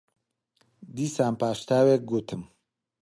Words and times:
دیسان 0.95 1.33
پاش 1.39 1.59
تاوێک 1.69 2.01
گوتم: 2.09 2.41